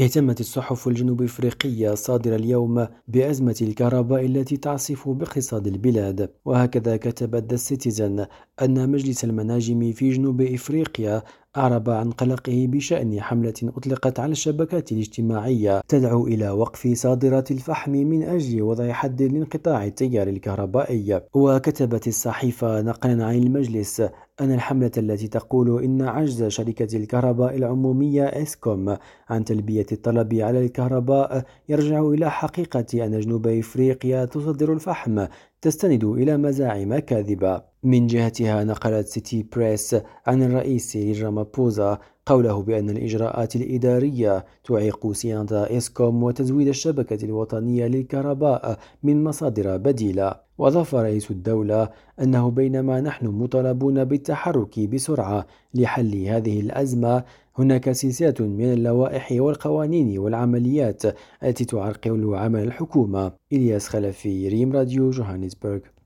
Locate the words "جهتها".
38.06-38.64